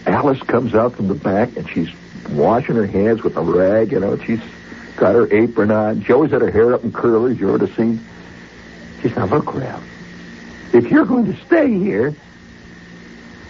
[0.06, 1.90] Alice comes out from the back, and she's
[2.32, 4.18] washing her hands with a rag, you know.
[4.18, 4.42] She's
[4.98, 6.04] got her apron on.
[6.04, 8.04] She always had her hair up in curlers, you ought have seen.
[9.02, 9.84] She said, look, Ralph,
[10.74, 12.16] if you're going to stay here,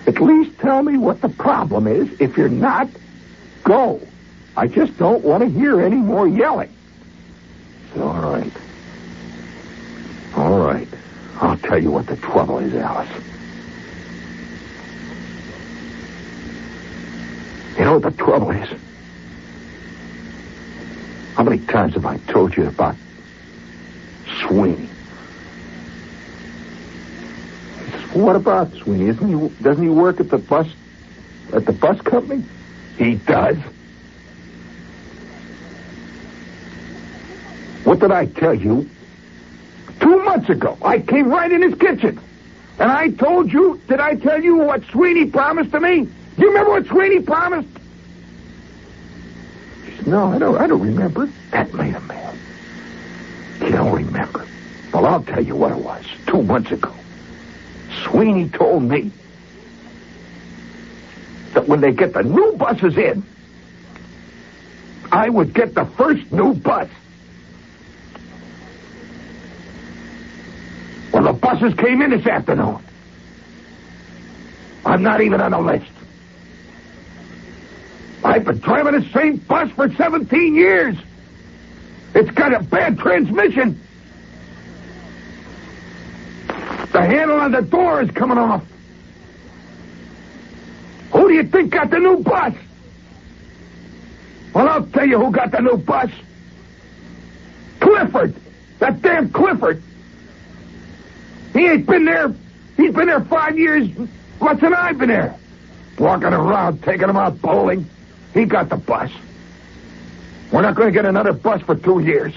[0.08, 2.10] at least tell me what the problem is.
[2.20, 2.90] If you're not,
[3.64, 4.02] go.
[4.56, 6.76] I just don't want to hear any more yelling.
[7.98, 8.52] All right.
[10.36, 10.88] All right.
[11.40, 13.10] I'll tell you what the trouble is, Alice.
[17.78, 18.70] You know what the trouble is?
[21.36, 22.96] How many times have I told you about
[24.42, 24.90] Sweeney?
[28.14, 29.14] What about Sweeney?
[29.14, 29.64] He?
[29.64, 30.68] Doesn't he work at the bus
[31.54, 32.44] at the bus company?
[32.98, 33.58] He does.
[37.92, 38.90] What did I tell you?
[40.00, 42.22] Two months ago, I came right in his kitchen,
[42.80, 43.82] and I told you.
[43.90, 46.08] Did I tell you what Sweeney promised to me?
[46.38, 47.68] You remember what Sweeney promised?
[49.98, 50.58] Said, No, I don't.
[50.58, 51.30] I don't remember.
[51.52, 52.34] That made him mad.
[53.60, 54.48] You don't remember?
[54.94, 56.06] Well, I'll tell you what it was.
[56.28, 56.94] Two months ago.
[58.06, 59.12] Sweeney told me
[61.56, 63.22] that when they get the new buses in,
[65.12, 66.88] I would get the first new bus.
[71.62, 72.80] Buses came in this afternoon.
[74.84, 75.92] I'm not even on the list.
[78.24, 80.96] I've been driving the same bus for 17 years.
[82.16, 83.80] It's got a bad transmission.
[86.48, 88.64] The handle on the door is coming off.
[91.12, 92.56] Who do you think got the new bus?
[94.54, 96.10] Well, I'll tell you who got the new bus.
[97.80, 98.36] Clifford.
[98.80, 99.84] That damn Clifford.
[101.62, 102.34] He ain't been there.
[102.76, 103.88] He's been there five years
[104.40, 105.36] less than I've been there.
[106.00, 107.88] Walking around, taking him out bowling.
[108.34, 109.12] He got the bus.
[110.52, 112.34] We're not going to get another bus for two years.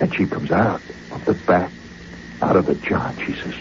[0.00, 0.80] And she comes out
[1.12, 1.70] of the back
[2.40, 3.14] out of the John.
[3.26, 3.54] She says,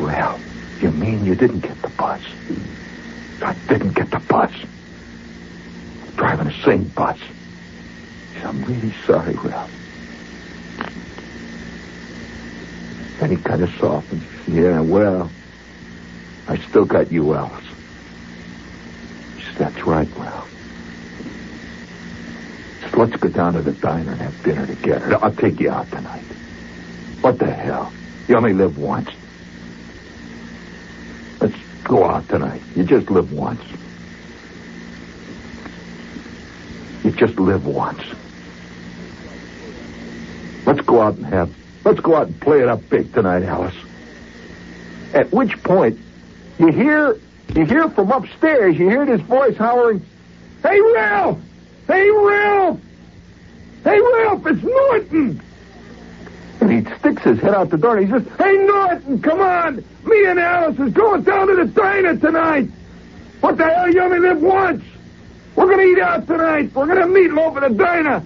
[0.00, 0.40] Well,
[0.80, 2.20] you mean you didn't get the bus?
[3.42, 4.50] I didn't get the bus.
[6.16, 7.18] Driving the same bus.
[8.42, 9.83] I'm really sorry, Ralph.
[13.24, 14.22] Then he kind of softens.
[14.46, 15.30] Yeah, well,
[16.46, 17.64] I still got you, Alice.
[19.46, 20.50] Said, That's right, Ralph.
[22.82, 25.16] Said, Let's go down to the diner and have dinner together.
[25.24, 26.26] I'll take you out tonight.
[27.22, 27.94] What the hell?
[28.28, 29.08] You only live once.
[31.40, 32.60] Let's go out tonight.
[32.76, 33.64] You just live once.
[37.02, 38.02] You just live once.
[40.66, 43.74] Let's go out and have, let's go out and play it up big tonight, Alice.
[45.12, 45.98] At which point,
[46.58, 47.18] you hear,
[47.54, 50.04] you hear from upstairs, you hear this voice hollering,
[50.62, 51.38] Hey, Ralph!
[51.86, 52.80] Hey, Ralph!
[53.84, 55.42] Hey, Ralph, it's Norton!
[56.60, 59.84] And he sticks his head out the door and he says, Hey, Norton, come on!
[60.04, 62.70] Me and Alice is going down to the diner tonight!
[63.40, 64.82] What the hell, you only live once!
[65.54, 66.74] We're gonna eat out tonight!
[66.74, 68.24] We're gonna meet over the diner!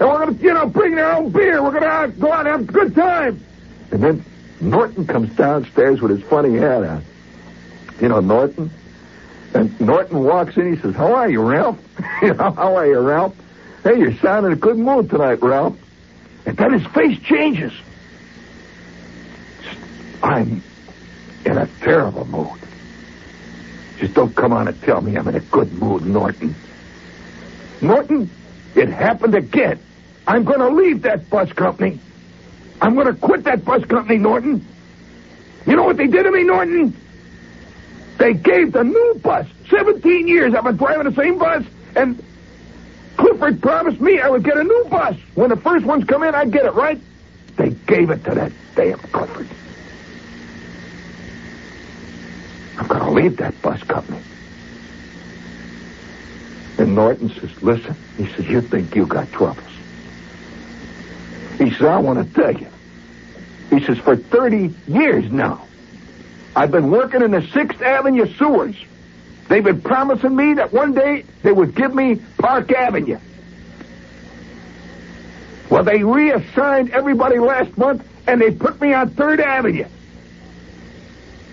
[0.00, 1.62] And we're gonna, you know, bring their own beer!
[1.62, 3.44] We're gonna go out and have a good time!
[3.90, 4.24] And then
[4.60, 7.04] Norton comes downstairs with his funny hat on.
[8.00, 8.70] You know, Norton?
[9.52, 11.78] And Norton walks in, he says, How are you, Ralph?
[12.22, 13.36] you know, how are you, Ralph?
[13.84, 15.76] Hey, you're sounding in a good mood tonight, Ralph.
[16.46, 17.72] And then his face changes.
[20.22, 20.62] I'm
[21.44, 22.58] in a terrible mood.
[23.98, 26.54] Just don't come on and tell me I'm in a good mood, Norton.
[27.82, 28.30] Norton,
[28.74, 29.78] it happened again.
[30.30, 31.98] I'm going to leave that bus company.
[32.80, 34.64] I'm going to quit that bus company, Norton.
[35.66, 36.96] You know what they did to me, Norton?
[38.20, 39.44] They gave the new bus.
[39.68, 41.64] 17 years I've been driving the same bus,
[41.96, 42.22] and
[43.16, 45.16] Clifford promised me I would get a new bus.
[45.34, 47.00] When the first ones come in, I'd get it, right?
[47.56, 49.48] They gave it to that damn Clifford.
[52.78, 54.22] I'm going to leave that bus company.
[56.78, 59.69] And Norton says, listen, he says, you think you got troubles.
[61.60, 62.68] He says, I want to tell you.
[63.68, 65.66] He says, for 30 years now,
[66.56, 68.74] I've been working in the 6th Avenue sewers.
[69.48, 73.18] They've been promising me that one day they would give me Park Avenue.
[75.68, 79.86] Well, they reassigned everybody last month, and they put me on 3rd Avenue.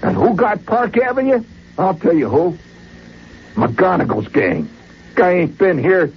[0.04, 1.44] And who got Park Avenue?
[1.78, 2.58] I'll tell you who.
[3.56, 4.70] McGonagall's gang.
[5.16, 6.14] Guy ain't been here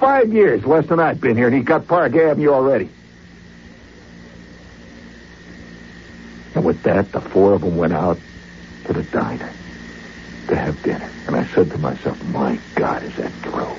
[0.00, 2.88] five years, less than I've been here, and he got Park Avenue already.
[6.56, 8.16] And with that, the four of them went out
[8.84, 9.52] to the diner
[10.46, 11.10] to have dinner.
[11.26, 13.76] And I said to myself, my God, is that true?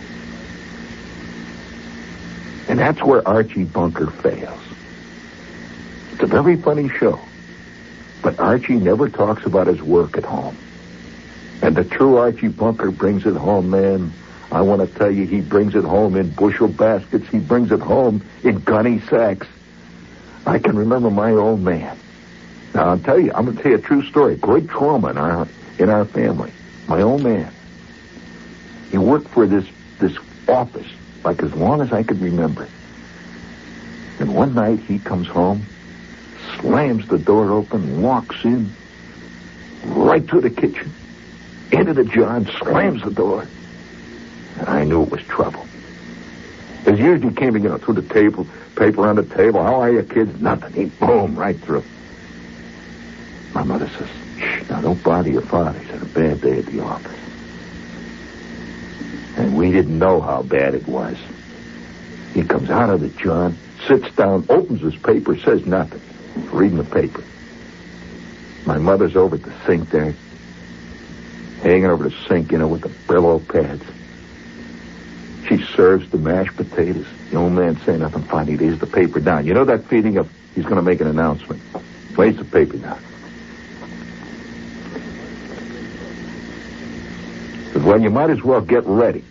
[2.67, 4.59] And that's where Archie Bunker fails.
[6.11, 7.17] It's a very funny show.
[8.21, 10.57] But Archie never talks about his work at home.
[11.61, 14.11] And the true Archie Bunker brings it home, man.
[14.51, 17.25] I want to tell you, he brings it home in bushel baskets.
[17.29, 19.47] He brings it home in gunny sacks.
[20.45, 21.97] I can remember my old man.
[22.77, 24.35] Now, I'll tell you, I'm going to tell you a true story.
[24.35, 25.47] Great trauma in our,
[25.79, 26.51] in our family.
[26.87, 27.51] My old man.
[28.91, 29.65] He worked for this,
[29.97, 30.15] this
[30.47, 30.85] office
[31.23, 32.67] like as long as I could remember.
[34.19, 35.65] And one night he comes home,
[36.59, 38.71] slams the door open, walks in,
[39.83, 40.93] right to the kitchen,
[41.71, 43.47] into the John, slams the door.
[44.59, 45.65] And I knew it was trouble.
[46.85, 49.63] As usually came you know, through the table, paper on the table.
[49.63, 50.39] How are you, kids?
[50.39, 50.73] Nothing.
[50.73, 51.83] He boom right through.
[53.53, 55.79] My mother says, Shh, now don't bother your father.
[55.79, 57.19] He's had a bad day at the office.
[59.37, 61.17] And we didn't know how bad it was.
[62.33, 66.01] He comes out of the John, sits down, opens his paper, says nothing.
[66.51, 67.23] Reading the paper.
[68.65, 70.13] My mother's over at the sink there,
[71.61, 73.83] hanging over the sink, you know, with the Brillo pads.
[75.47, 77.05] She serves the mashed potatoes.
[77.31, 78.23] The old man saying nothing.
[78.23, 79.45] Finally, lays the paper down.
[79.45, 81.61] You know that feeling of he's going to make an announcement.
[82.17, 83.01] Lays the paper down.
[87.87, 89.23] Well, you might as well get ready.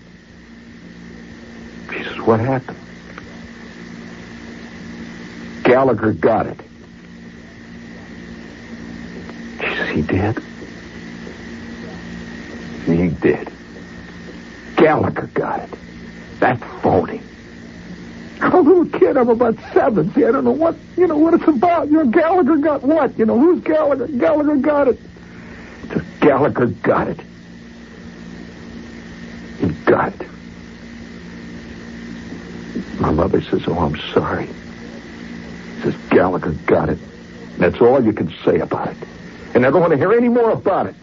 [1.92, 2.78] She says, what happened?
[5.62, 6.58] Gallagher got it.
[9.60, 10.38] She says, he did?
[12.86, 13.52] He did.
[14.76, 15.70] Gallagher got it.
[16.40, 17.20] That's phony.
[18.40, 19.18] I'm a little kid.
[19.18, 20.14] I'm about seven.
[20.14, 21.88] See, I don't know what, you know, what it's about.
[21.90, 23.18] You know, Gallagher got what?
[23.18, 24.06] You know, who's Gallagher?
[24.06, 24.98] Gallagher got it.
[26.20, 27.20] Gallagher got it.
[29.88, 30.26] It.
[33.00, 34.48] My mother says, oh, I'm sorry.
[35.82, 36.98] Says, Gallagher got it.
[37.58, 38.96] That's all you can say about it.
[39.54, 40.94] And I don't want to hear any more about it.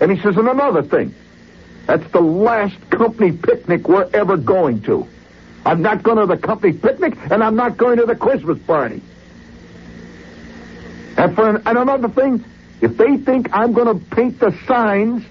[0.00, 1.14] And he says, and another thing.
[1.86, 5.06] That's the last company picnic we're ever going to.
[5.64, 9.02] I'm not going to the company picnic, and I'm not going to the Christmas party.
[11.16, 12.44] And for an, and another thing,
[12.80, 15.24] if they think I'm going to paint the signs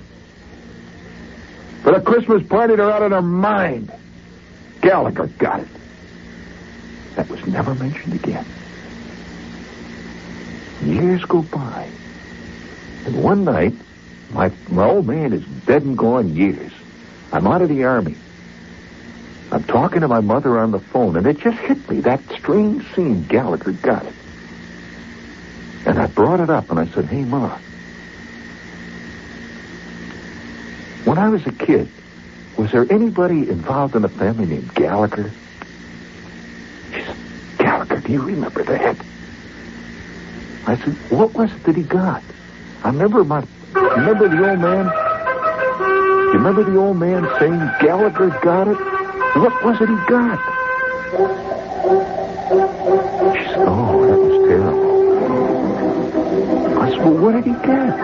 [1.81, 3.91] for the Christmas party, they're out of their mind.
[4.81, 5.67] Gallagher got it.
[7.15, 8.45] That was never mentioned again.
[10.83, 11.89] Years go by.
[13.05, 13.73] And one night,
[14.31, 16.71] my, my old man is dead and gone years.
[17.31, 18.15] I'm out of the army.
[19.51, 21.99] I'm talking to my mother on the phone, and it just hit me.
[22.01, 24.05] That strange scene Gallagher got.
[24.05, 24.13] It.
[25.85, 27.57] And I brought it up, and I said, Hey, Ma.
[31.11, 31.89] When I was a kid,
[32.55, 35.29] was there anybody involved in a family named Gallagher?
[36.93, 37.17] She said,
[37.57, 38.95] Gallagher, do you remember that?
[40.67, 42.23] I said, what was it that he got?
[42.85, 44.85] I remember my, remember the old man?
[46.27, 48.77] You remember the old man saying Gallagher got it?
[49.35, 50.39] What was it he got?
[53.35, 54.91] She said, oh, that was terrible.
[56.79, 57.99] I said, well, what did he get?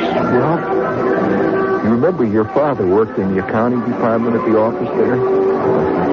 [0.00, 5.16] Well, you remember your father worked in the accounting department at the office there?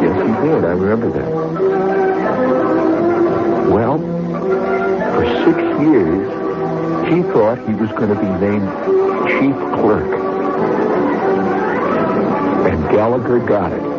[0.03, 0.65] Yes, he did.
[0.65, 1.29] I remember that.
[3.69, 3.99] Well,
[5.13, 6.27] for six years,
[7.13, 8.69] he thought he was going to be named
[9.39, 10.19] chief clerk.
[12.71, 13.98] And Gallagher got it.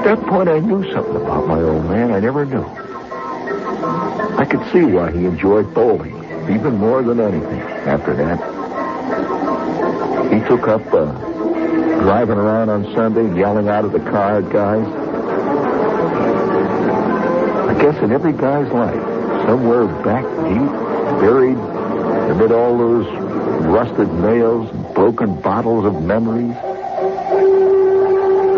[0.00, 2.64] At that point, I knew something about my old man I never knew.
[4.38, 6.16] I could see why he enjoyed bowling,
[6.50, 8.38] even more than anything after that.
[10.32, 11.12] He took up uh,
[12.00, 14.86] driving around on Sunday, yelling out at the car at guys.
[17.68, 19.02] I guess in every guy's life,
[19.46, 21.58] somewhere back deep, buried
[22.30, 23.06] amid all those
[23.66, 26.56] rusted nails and broken bottles of memories,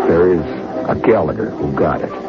[0.07, 2.22] there is a Gallagher who got it.